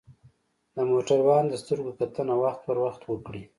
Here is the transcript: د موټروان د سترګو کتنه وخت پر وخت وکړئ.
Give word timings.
د 0.75 0.77
موټروان 0.89 1.43
د 1.49 1.53
سترګو 1.63 1.91
کتنه 1.99 2.33
وخت 2.43 2.59
پر 2.67 2.77
وخت 2.85 3.01
وکړئ. 3.05 3.43